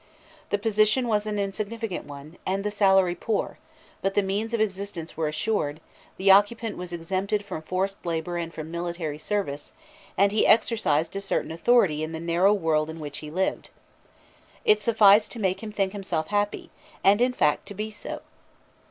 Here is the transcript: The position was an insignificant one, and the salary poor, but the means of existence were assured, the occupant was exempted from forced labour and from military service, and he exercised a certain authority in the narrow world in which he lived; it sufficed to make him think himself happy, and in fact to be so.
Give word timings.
The 0.49 0.57
position 0.57 1.07
was 1.07 1.27
an 1.27 1.37
insignificant 1.37 2.05
one, 2.07 2.37
and 2.43 2.63
the 2.63 2.71
salary 2.71 3.13
poor, 3.13 3.59
but 4.01 4.15
the 4.15 4.23
means 4.23 4.51
of 4.51 4.59
existence 4.59 5.15
were 5.15 5.27
assured, 5.27 5.79
the 6.17 6.31
occupant 6.31 6.75
was 6.75 6.91
exempted 6.91 7.45
from 7.45 7.61
forced 7.61 8.03
labour 8.03 8.35
and 8.37 8.51
from 8.51 8.71
military 8.71 9.19
service, 9.19 9.73
and 10.17 10.31
he 10.31 10.47
exercised 10.47 11.15
a 11.15 11.21
certain 11.21 11.51
authority 11.51 12.01
in 12.01 12.13
the 12.13 12.19
narrow 12.19 12.51
world 12.51 12.89
in 12.89 12.99
which 12.99 13.19
he 13.19 13.29
lived; 13.29 13.69
it 14.65 14.81
sufficed 14.81 15.31
to 15.33 15.39
make 15.39 15.61
him 15.61 15.71
think 15.71 15.93
himself 15.93 16.29
happy, 16.29 16.71
and 17.03 17.21
in 17.21 17.31
fact 17.31 17.67
to 17.67 17.75
be 17.75 17.91
so. 17.91 18.23